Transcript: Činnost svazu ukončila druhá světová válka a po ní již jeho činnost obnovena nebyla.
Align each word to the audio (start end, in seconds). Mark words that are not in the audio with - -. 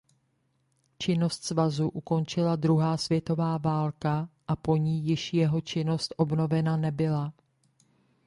Činnost 0.97 1.43
svazu 1.43 1.89
ukončila 1.89 2.55
druhá 2.55 2.97
světová 2.97 3.57
válka 3.57 4.29
a 4.47 4.55
po 4.55 4.75
ní 4.77 5.05
již 5.05 5.33
jeho 5.33 5.61
činnost 5.61 6.13
obnovena 6.17 6.77
nebyla. 6.77 7.33